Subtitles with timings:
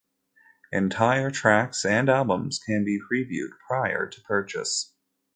[0.71, 4.95] Entire tracks and albums can be previewed prior to purchase.